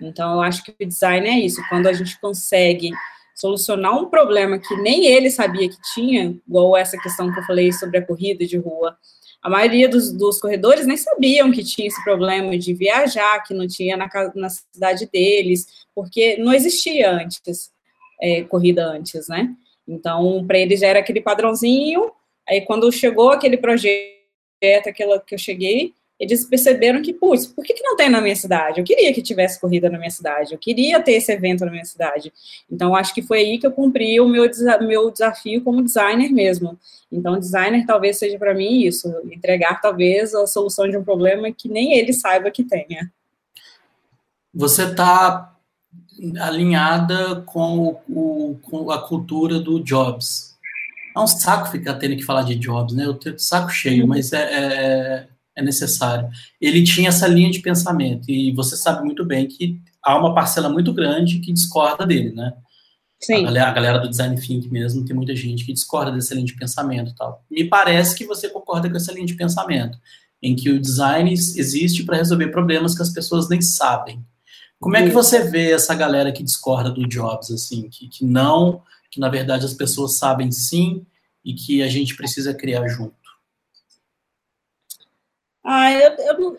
[0.00, 1.62] Então, eu acho que o design é isso.
[1.68, 2.90] Quando a gente consegue
[3.34, 7.72] solucionar um problema que nem ele sabia que tinha, igual essa questão que eu falei
[7.72, 8.96] sobre a corrida de rua
[9.44, 13.68] a maioria dos, dos, corredores nem sabiam que tinha esse problema de viajar, que não
[13.68, 17.70] tinha na, na cidade deles, porque não existia antes,
[18.22, 19.54] é, corrida antes, né?
[19.86, 22.10] Então, para eles já era aquele padrãozinho,
[22.48, 24.08] aí quando chegou aquele projeto,
[24.86, 25.92] aquela que eu cheguei,
[26.24, 28.80] eles perceberam que, putz, por que, que não tem na minha cidade?
[28.80, 31.84] Eu queria que tivesse corrida na minha cidade, eu queria ter esse evento na minha
[31.84, 32.32] cidade.
[32.70, 36.78] Então, acho que foi aí que eu cumpri o meu, meu desafio como designer mesmo.
[37.12, 41.68] Então, designer talvez seja para mim isso, entregar talvez a solução de um problema que
[41.68, 43.12] nem ele saiba que tenha.
[44.52, 45.54] Você está
[46.40, 50.54] alinhada com, o, com a cultura do Jobs.
[51.14, 53.04] É um saco ficar tendo que falar de Jobs, né?
[53.04, 54.08] Eu tenho saco cheio, uhum.
[54.08, 56.28] mas é, é é necessário.
[56.60, 60.68] Ele tinha essa linha de pensamento, e você sabe muito bem que há uma parcela
[60.68, 62.52] muito grande que discorda dele, né?
[63.20, 63.42] Sim.
[63.42, 66.46] A galera, a galera do design thinking mesmo, tem muita gente que discorda dessa linha
[66.46, 67.44] de pensamento e tal.
[67.50, 69.98] Me parece que você concorda com essa linha de pensamento,
[70.42, 74.22] em que o design existe para resolver problemas que as pessoas nem sabem.
[74.78, 78.82] Como é que você vê essa galera que discorda do Jobs, assim, que, que não,
[79.10, 81.06] que na verdade as pessoas sabem sim
[81.42, 83.23] e que a gente precisa criar junto?
[85.64, 86.58] Ah, eu, eu,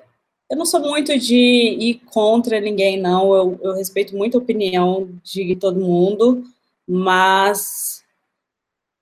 [0.52, 3.34] eu não sou muito de ir contra ninguém, não.
[3.34, 6.44] Eu, eu respeito muito a opinião de todo mundo,
[6.88, 8.04] mas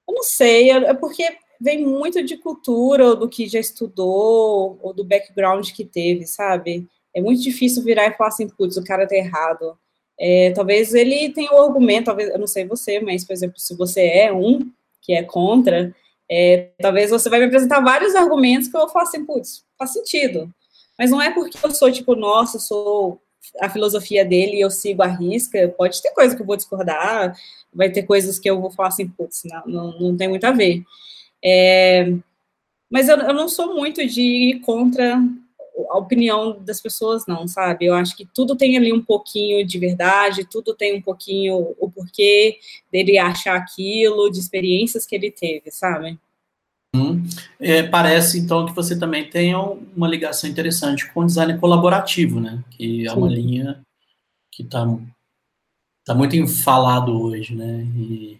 [0.08, 1.24] eu não sei, é porque
[1.60, 6.88] vem muito de cultura, ou do que já estudou, ou do background que teve, sabe?
[7.16, 9.78] É muito difícil virar e falar assim, putz, o cara tá errado.
[10.20, 13.60] É, talvez ele tenha o um argumento, talvez, eu não sei você, mas, por exemplo,
[13.60, 14.60] se você é um
[15.02, 15.96] que é contra,
[16.36, 20.52] é, talvez você vai me apresentar vários argumentos que eu falar assim, putz, faz sentido.
[20.98, 23.22] Mas não é porque eu sou, tipo, nossa, sou
[23.62, 27.38] a filosofia dele e eu sigo a risca, pode ter coisa que eu vou discordar,
[27.72, 30.52] vai ter coisas que eu vou falar assim, putz, não, não, não tem muito a
[30.52, 30.84] ver.
[31.44, 32.12] É,
[32.90, 35.22] mas eu, eu não sou muito de ir contra
[35.90, 37.86] a opinião das pessoas, não, sabe?
[37.86, 41.90] Eu acho que tudo tem ali um pouquinho de verdade, tudo tem um pouquinho o
[41.90, 42.60] porquê
[42.92, 46.18] dele achar aquilo, de experiências que ele teve, sabe?
[46.96, 47.24] Hum.
[47.60, 52.64] É, parece, então, que você também tem uma ligação interessante com o design colaborativo, né?
[52.70, 53.18] Que é Sim.
[53.18, 53.82] uma linha
[54.52, 54.86] que está
[56.06, 57.84] tá muito falado hoje, né?
[57.96, 58.40] E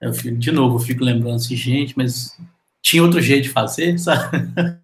[0.00, 2.38] eu fico, de novo, eu fico lembrando assim, gente, mas
[2.82, 4.36] tinha outro jeito de fazer, sabe?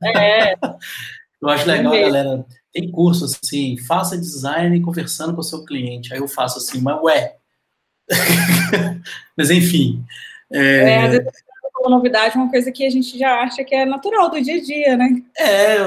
[0.02, 0.54] É.
[1.40, 2.46] Eu acho legal, galera.
[2.72, 6.12] Tem curso assim, faça design conversando com o seu cliente.
[6.12, 7.36] Aí eu faço assim, mas ué.
[9.36, 10.04] mas enfim.
[10.52, 11.32] É, é às vezes
[11.80, 14.62] uma novidade, uma coisa que a gente já acha que é natural do dia a
[14.62, 15.22] dia, né?
[15.38, 15.78] É,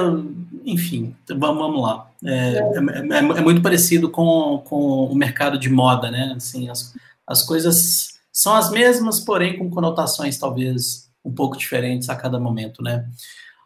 [0.64, 2.10] enfim, vamos, lá.
[2.24, 2.58] É, é.
[2.58, 6.32] é, é, é muito parecido com, com o mercado de moda, né?
[6.36, 6.94] Assim, as,
[7.26, 12.82] as coisas são as mesmas, porém com conotações talvez um pouco diferentes a cada momento,
[12.82, 13.06] né?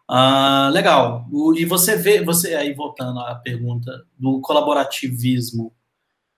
[0.09, 1.27] Ah, legal.
[1.33, 5.73] O, e você vê, você aí voltando à pergunta do colaborativismo,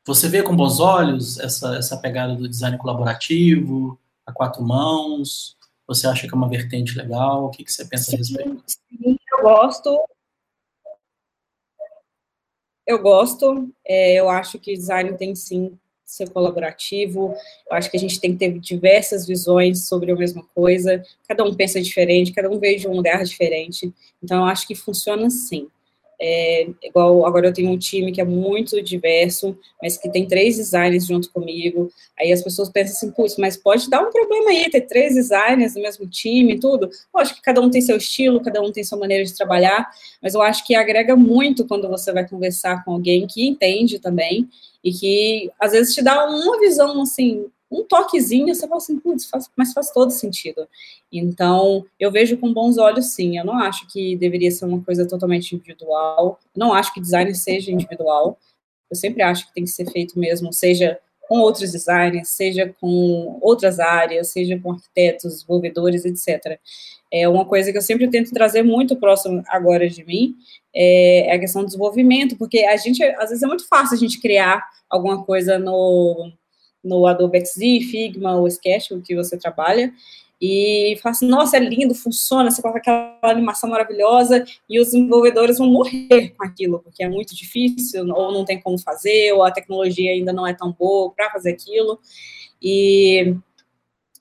[0.06, 5.56] você vê com bons olhos essa, essa pegada do design colaborativo, a quatro mãos?
[5.86, 7.44] Você acha que é uma vertente legal?
[7.44, 8.64] O que, que você pensa sim, a respeito?
[8.66, 10.00] Sim, eu gosto.
[12.86, 13.70] Eu gosto.
[13.86, 17.34] É, eu acho que design tem sim ser colaborativo.
[17.70, 21.02] Eu acho que a gente tem que ter diversas visões sobre a mesma coisa.
[21.28, 23.92] Cada um pensa diferente, cada um veio de um lugar diferente.
[24.22, 25.68] Então, eu acho que funciona sim.
[26.20, 30.56] É, igual agora eu tenho um time que é muito diverso, mas que tem três
[30.56, 31.90] designers junto comigo.
[32.18, 35.76] Aí as pessoas pensam assim, putz, mas pode dar um problema aí ter três designers
[35.76, 36.86] no mesmo time e tudo.
[37.14, 39.88] Eu acho que cada um tem seu estilo, cada um tem sua maneira de trabalhar,
[40.20, 44.48] mas eu acho que agrega muito quando você vai conversar com alguém que entende também
[44.82, 49.26] e que às vezes te dá uma visão assim um toquezinho, você fala assim, putz,
[49.26, 50.66] faz, mas faz todo sentido.
[51.12, 53.38] Então, eu vejo com bons olhos, sim.
[53.38, 56.38] Eu não acho que deveria ser uma coisa totalmente individual.
[56.56, 58.38] Não acho que design seja individual.
[58.90, 63.38] eu sempre acho que tem que ser feito mesmo, seja com outros designers, seja com
[63.42, 66.58] outras áreas, seja com arquitetos, desenvolvedores, etc.
[67.12, 70.34] É uma coisa que eu sempre tento trazer muito próximo agora de mim,
[70.74, 74.20] é a questão do desenvolvimento, porque a gente, às vezes é muito fácil a gente
[74.20, 76.32] criar alguma coisa no,
[76.82, 79.92] no Adobe XD, Figma ou Sketch, o que você trabalha,
[80.40, 85.58] e fala assim, nossa, é lindo, funciona, você coloca aquela animação maravilhosa, e os desenvolvedores
[85.58, 89.50] vão morrer com aquilo, porque é muito difícil, ou não tem como fazer, ou a
[89.50, 91.98] tecnologia ainda não é tão boa para fazer aquilo.
[92.62, 93.34] E,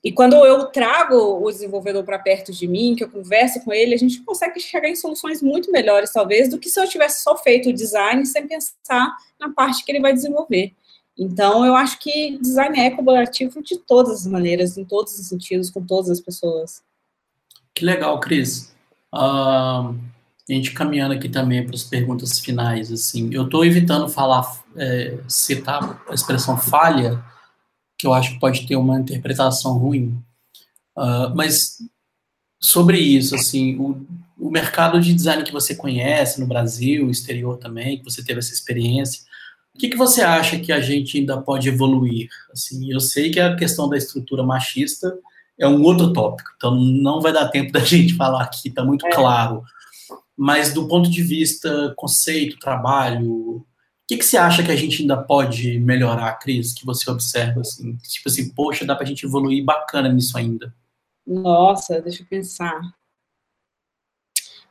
[0.02, 3.94] e quando eu trago o desenvolvedor para perto de mim, que eu converso com ele,
[3.94, 7.36] a gente consegue chegar em soluções muito melhores, talvez, do que se eu tivesse só
[7.36, 10.72] feito o design sem pensar na parte que ele vai desenvolver.
[11.18, 15.68] Então, eu acho que design é colaborativo de todas as maneiras, em todos os sentidos,
[15.68, 16.80] com todas as pessoas.
[17.74, 18.72] Que legal, Cris.
[19.12, 19.98] Uh,
[20.50, 25.18] a gente caminhando aqui também para as perguntas finais, assim, eu estou evitando falar, é,
[25.28, 27.22] citar a expressão falha,
[27.98, 30.16] que eu acho que pode ter uma interpretação ruim,
[30.96, 31.78] uh, mas
[32.60, 34.06] sobre isso, assim, o,
[34.38, 38.54] o mercado de design que você conhece no Brasil, exterior também, que você teve essa
[38.54, 39.27] experiência,
[39.78, 42.28] o que, que você acha que a gente ainda pode evoluir?
[42.52, 45.16] Assim, eu sei que a questão da estrutura machista
[45.56, 49.06] é um outro tópico, então não vai dar tempo da gente falar aqui, está muito
[49.06, 49.10] é.
[49.10, 49.62] claro.
[50.36, 53.66] Mas do ponto de vista conceito, trabalho, o
[54.08, 57.96] que, que você acha que a gente ainda pode melhorar, Cris, que você observa assim?
[57.98, 60.74] Tipo assim, poxa, dá para a gente evoluir bacana nisso ainda.
[61.24, 62.80] Nossa, deixa eu pensar.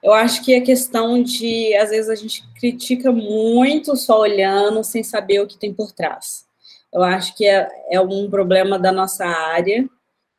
[0.04, 5.04] Eu acho que a questão de, às vezes, a gente critica muito só olhando, sem
[5.04, 6.46] saber o que tem por trás.
[6.94, 9.88] Eu acho que é, é um problema da nossa área,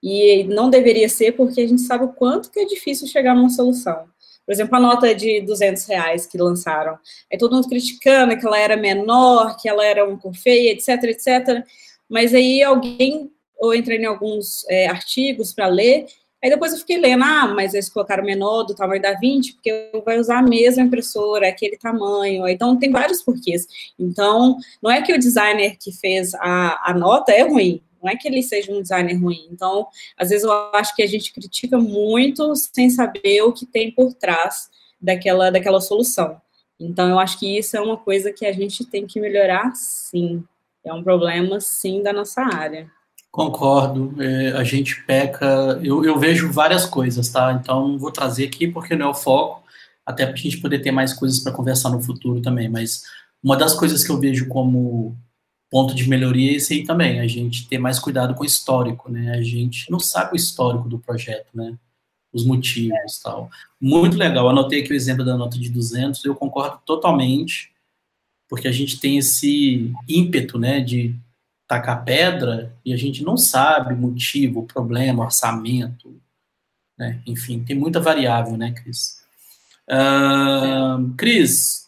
[0.03, 3.51] e não deveria ser, porque a gente sabe o quanto que é difícil chegar numa
[3.51, 4.07] solução.
[4.47, 6.99] Por exemplo, a nota de 200 reais que lançaram.
[7.31, 11.05] Aí todo mundo criticando que ela era menor, que ela era um cor feia, etc,
[11.05, 11.65] etc.
[12.09, 16.07] Mas aí alguém, eu entrei em alguns é, artigos para ler,
[16.43, 19.91] Aí depois eu fiquei lendo, ah, mas eles colocaram menor do tamanho da 20, porque
[20.05, 22.49] vai usar a mesma impressora, aquele tamanho.
[22.49, 23.67] Então tem vários porquês.
[23.99, 28.17] Então, não é que o designer que fez a, a nota é ruim, não é
[28.17, 29.49] que ele seja um designer ruim.
[29.51, 33.91] Então, às vezes eu acho que a gente critica muito sem saber o que tem
[33.91, 34.71] por trás
[35.01, 36.41] daquela, daquela solução.
[36.79, 40.45] Então, eu acho que isso é uma coisa que a gente tem que melhorar, sim.
[40.85, 42.89] É um problema, sim, da nossa área.
[43.31, 47.53] Concordo, é, a gente peca, eu, eu, vejo várias coisas, tá?
[47.53, 49.63] Então vou trazer aqui porque não é o foco,
[50.05, 53.03] até para a gente poder ter mais coisas para conversar no futuro também, mas
[53.43, 55.17] uma das coisas que eu vejo como
[55.71, 59.11] ponto de melhoria é esse aí também, a gente ter mais cuidado com o histórico,
[59.11, 59.33] né?
[59.33, 61.77] A gente não sabe o histórico do projeto, né?
[62.33, 63.51] Os motivos tal.
[63.81, 67.71] Muito legal, anotei aqui o exemplo da nota de 200, eu concordo totalmente,
[68.49, 71.15] porque a gente tem esse ímpeto, né, de
[71.69, 76.19] tacar pedra e a gente não sabe o motivo, o problema, o orçamento,
[76.99, 77.21] né?
[77.27, 79.23] Enfim, tem muita variável, né, Cris?
[79.89, 81.87] Uh, Cris,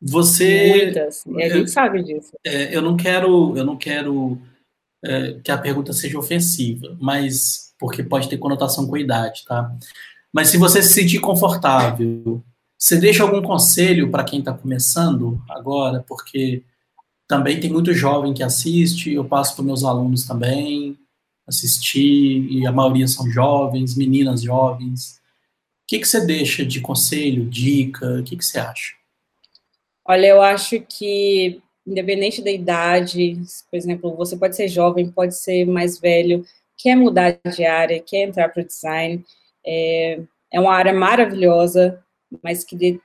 [0.00, 0.84] você...
[0.84, 2.32] Muitas, e a gente sabe disso.
[2.42, 4.40] É, eu não quero, eu não quero
[5.04, 9.76] é, que a pergunta seja ofensiva, mas porque pode ter conotação com a idade, tá?
[10.32, 12.42] Mas se você se sentir confortável,
[12.78, 16.62] você deixa algum conselho para quem está começando agora, porque
[17.26, 20.98] também tem muito jovem que assiste, eu passo para meus alunos também
[21.46, 25.20] assistir, e a maioria são jovens, meninas jovens.
[25.82, 28.20] O que, que você deixa de conselho, dica?
[28.20, 28.94] O que, que você acha?
[30.06, 35.66] Olha, eu acho que, independente da idade, por exemplo, você pode ser jovem, pode ser
[35.66, 36.44] mais velho,
[36.78, 39.24] quer mudar de área, quer entrar para o design,
[39.64, 40.20] é,
[40.52, 42.02] é uma área maravilhosa,
[42.42, 43.00] mas que de,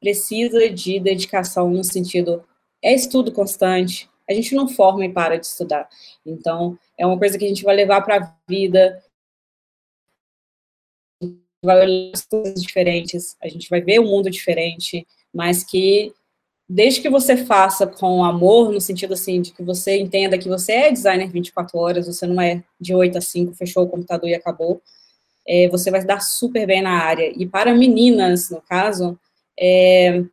[0.00, 2.42] precisa de dedicação no sentido
[2.82, 4.08] é estudo constante.
[4.28, 5.88] A gente não forma e para de estudar.
[6.24, 9.02] Então, é uma coisa que a gente vai levar para a vida.
[11.64, 16.12] Vai olhar as coisas diferentes, a gente vai ver o um mundo diferente, mas que
[16.68, 20.72] desde que você faça com amor, no sentido assim, de que você entenda que você
[20.72, 24.34] é designer 24 horas, você não é de 8 a 5, fechou o computador e
[24.34, 24.82] acabou,
[25.46, 27.32] é, você vai dar super bem na área.
[27.36, 29.18] E para meninas, no caso,
[29.58, 30.24] é,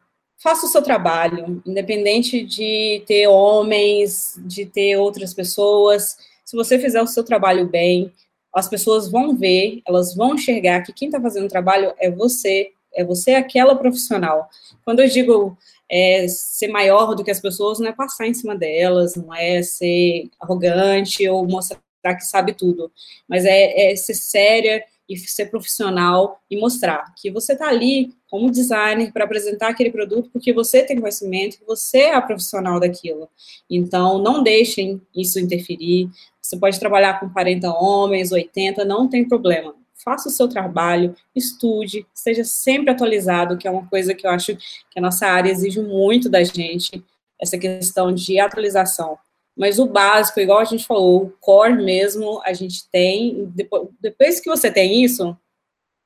[0.43, 6.17] faça o seu trabalho, independente de ter homens, de ter outras pessoas.
[6.43, 8.11] Se você fizer o seu trabalho bem,
[8.53, 12.71] as pessoas vão ver, elas vão enxergar que quem está fazendo o trabalho é você,
[12.93, 14.49] é você aquela profissional.
[14.83, 15.57] Quando eu digo
[15.89, 19.63] é, ser maior do que as pessoas, não é passar em cima delas, não é
[19.63, 22.91] ser arrogante ou mostrar que sabe tudo,
[23.29, 24.83] mas é, é ser séria
[25.13, 30.29] e ser profissional e mostrar que você está ali como designer para apresentar aquele produto
[30.31, 33.29] porque você tem conhecimento, você é a profissional daquilo.
[33.69, 36.09] Então, não deixem isso interferir.
[36.41, 39.75] Você pode trabalhar com 40 homens, 80, não tem problema.
[40.03, 44.55] Faça o seu trabalho, estude, seja sempre atualizado, que é uma coisa que eu acho
[44.55, 47.03] que a nossa área exige muito da gente,
[47.39, 49.17] essa questão de atualização.
[49.55, 53.45] Mas o básico, igual a gente falou, o core mesmo, a gente tem.
[53.53, 55.37] Depois, depois que você tem isso,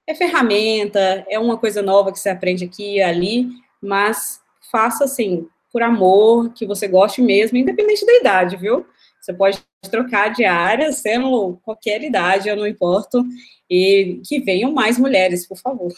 [0.05, 3.47] é ferramenta, é uma coisa nova que você aprende aqui e ali,
[3.81, 4.41] mas
[4.71, 8.85] faça assim, por amor, que você goste mesmo, independente da idade, viu?
[9.21, 9.59] Você pode
[9.91, 13.25] trocar de área, sendo qualquer idade, eu não importo,
[13.69, 15.93] e que venham mais mulheres, por favor.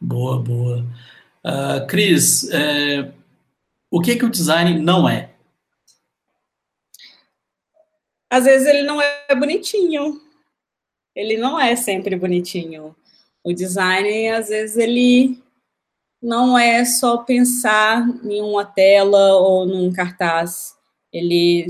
[0.00, 0.86] Boa, boa.
[1.44, 3.12] Uh, Cris, é,
[3.90, 5.34] o que, que o design não é?
[8.30, 10.20] Às vezes ele não é bonitinho.
[11.14, 12.94] Ele não é sempre bonitinho.
[13.42, 15.42] O design, às vezes, ele
[16.22, 20.76] não é só pensar em uma tela ou num cartaz.
[21.12, 21.66] Ele,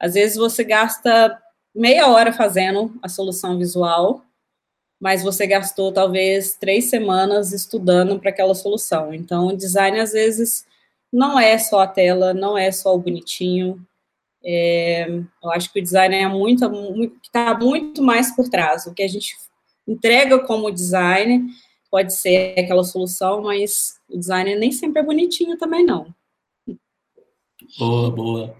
[0.00, 1.38] às vezes, você gasta
[1.74, 4.24] meia hora fazendo a solução visual,
[5.00, 9.12] mas você gastou talvez três semanas estudando para aquela solução.
[9.12, 10.64] Então, o design, às vezes,
[11.14, 13.80] não é só a tela, não é só o bonitinho.
[14.44, 16.68] É, eu acho que o design é muito,
[17.22, 18.84] está muito mais por trás.
[18.84, 19.36] O que a gente
[19.86, 21.46] entrega como design
[21.88, 26.12] pode ser aquela solução, mas o design nem sempre é bonitinho também, não.
[27.78, 28.56] Boa, boa.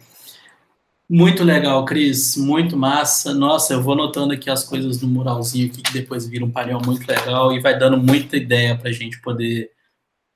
[1.10, 2.36] Muito legal, Cris.
[2.36, 3.34] Muito massa.
[3.34, 6.80] Nossa, eu vou anotando aqui as coisas no muralzinho aqui, que depois vira um painel
[6.86, 9.72] muito legal e vai dando muita ideia para a gente poder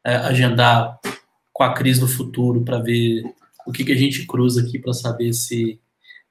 [0.05, 0.99] é, agendar
[1.59, 3.25] com a crise do futuro para ver
[3.67, 5.81] o que, que a gente cruza aqui para saber se.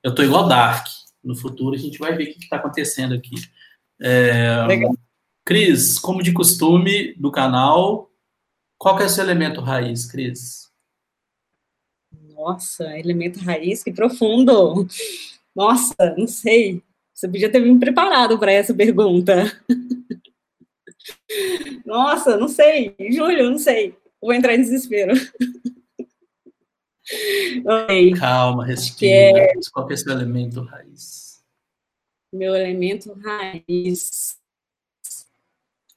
[0.02, 0.88] Eu estou igual Dark.
[1.22, 3.36] No futuro a gente vai ver o que está acontecendo aqui.
[4.02, 4.66] É...
[5.44, 8.10] Cris, como de costume do canal,
[8.78, 10.72] qual que é o seu elemento raiz, Cris?
[12.30, 14.88] Nossa, elemento raiz, que profundo!
[15.54, 16.82] Nossa, não sei.
[17.14, 19.62] Você podia ter me preparado para essa pergunta.
[21.86, 22.96] Nossa, não sei.
[23.12, 23.94] Júlio, não sei
[24.28, 25.14] vou entrar em desespero.
[27.90, 28.14] Oi.
[28.20, 29.40] Calma, respira.
[29.40, 29.54] É...
[29.72, 31.42] Qual é o seu elemento raiz?
[32.34, 34.38] Meu elemento raiz.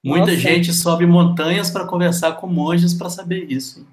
[0.02, 0.36] Muita Nossa.
[0.36, 3.86] gente sobe montanhas para conversar com monges para saber isso.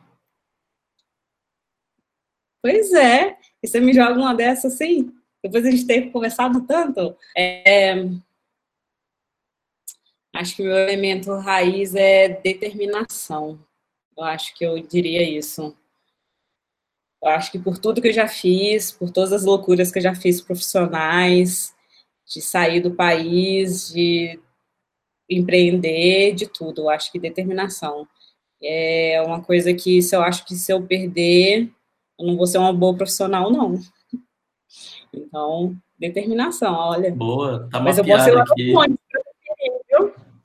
[2.62, 3.38] Pois é.
[3.62, 5.12] E você me joga uma dessa assim?
[5.44, 7.18] Depois a gente ter conversado tanto.
[7.36, 7.96] É...
[10.36, 13.67] Acho que meu elemento raiz é determinação.
[14.18, 15.76] Eu acho que eu diria isso.
[17.22, 20.04] Eu acho que por tudo que eu já fiz, por todas as loucuras que eu
[20.04, 21.76] já fiz profissionais,
[22.26, 24.40] de sair do país, de
[25.30, 26.82] empreender, de tudo.
[26.82, 28.08] Eu acho que determinação.
[28.62, 31.72] É uma coisa que se eu acho que se eu perder,
[32.20, 33.80] eu não vou ser uma boa profissional, não.
[35.14, 37.14] Então, determinação, olha.
[37.14, 38.66] Boa, tá Mas eu vou ser lá aqui.
[38.66, 38.80] viu?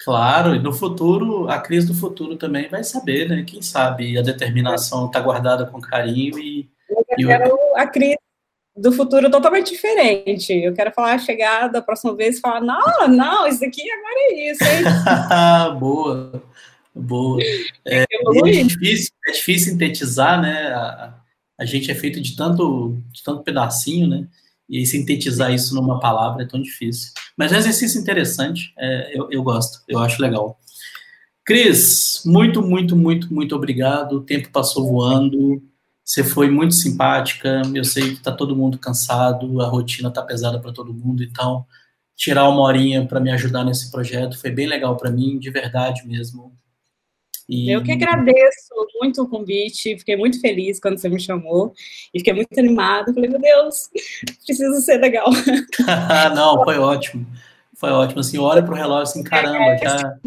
[0.05, 3.45] Claro, e no futuro, a crise do futuro também vai saber, né?
[3.47, 6.69] Quem sabe a determinação está guardada com carinho e.
[7.19, 8.19] Eu quero a crise
[8.77, 10.53] do futuro totalmente diferente.
[10.53, 14.51] Eu quero falar, chegar da próxima vez e falar: não, não, isso aqui agora é
[14.51, 15.79] isso, hein?
[15.79, 16.43] boa,
[16.95, 17.43] boa.
[17.87, 20.67] É, é, difícil, é difícil sintetizar, né?
[20.69, 21.15] A,
[21.61, 24.27] a gente é feito de tanto, de tanto pedacinho, né?
[24.73, 27.13] e sintetizar isso numa palavra é tão difícil.
[27.37, 30.59] Mas é um exercício interessante, é, eu, eu gosto, eu acho legal.
[31.45, 34.13] Cris, muito, muito, muito, muito obrigado.
[34.13, 35.61] O tempo passou voando.
[36.05, 37.63] Você foi muito simpática.
[37.75, 41.23] Eu sei que está todo mundo cansado, a rotina está pesada para todo mundo.
[41.23, 41.67] Então,
[42.17, 46.07] tirar uma horinha para me ajudar nesse projeto foi bem legal para mim, de verdade
[46.07, 46.57] mesmo.
[47.49, 47.71] E...
[47.71, 48.62] Eu que agradeço
[49.01, 51.75] muito o convite, fiquei muito feliz quando você me chamou
[52.13, 53.13] e fiquei muito animada.
[53.13, 53.91] Falei, meu Deus,
[54.45, 55.29] preciso ser legal.
[56.35, 57.27] Não, foi ótimo.
[57.75, 58.21] Foi ótimo.
[58.21, 59.79] Assim, olha para o relógio assim, caramba, é.
[59.79, 60.19] já,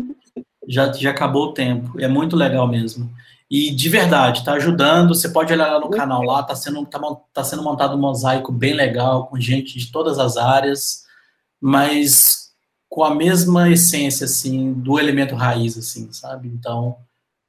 [0.67, 1.99] já, já acabou o tempo.
[1.99, 3.09] É muito legal mesmo.
[3.49, 5.13] E de verdade, tá ajudando.
[5.13, 6.99] Você pode olhar lá no canal lá, tá sendo, tá,
[7.33, 11.05] tá sendo montado um mosaico bem legal, com gente de todas as áreas,
[11.61, 12.45] mas
[12.89, 16.47] com a mesma essência, assim, do elemento raiz, assim, sabe?
[16.47, 16.97] Então,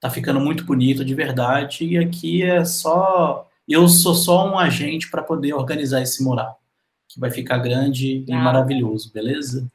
[0.01, 5.11] tá ficando muito bonito de verdade e aqui é só eu sou só um agente
[5.11, 6.61] para poder organizar esse mural,
[7.09, 8.33] que vai ficar grande ah.
[8.33, 9.67] e maravilhoso, beleza?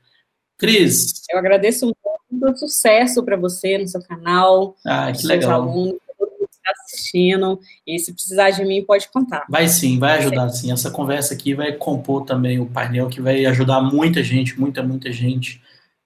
[0.58, 1.24] Cris.
[1.30, 1.92] Eu agradeço
[2.32, 5.64] muito, sucesso para você no seu canal, ah, que legal.
[5.64, 7.60] alunos, estão assistindo.
[7.86, 9.46] E se precisar de mim, pode contar.
[9.50, 10.72] Vai sim, vai ajudar sim.
[10.72, 15.12] Essa conversa aqui vai compor também o painel que vai ajudar muita gente, muita, muita
[15.12, 15.62] gente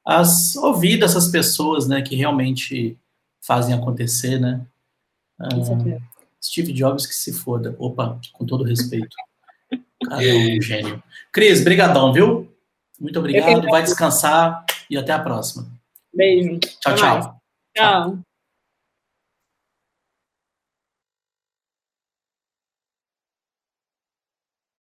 [0.07, 0.23] a
[0.57, 2.97] ouvir dessas pessoas, né, que realmente
[3.45, 4.65] fazem acontecer, né?
[5.39, 5.49] Ah,
[6.43, 7.75] Steve Jobs que se foda.
[7.79, 9.15] Opa, com todo respeito.
[10.05, 11.03] Cara, é um gênio.
[11.31, 12.51] Cris, brigadão, viu?
[12.99, 15.67] Muito obrigado, vai descansar e até a próxima.
[16.13, 16.59] Beijo.
[16.79, 17.41] Tchau, tchau.
[17.75, 18.19] Tchau.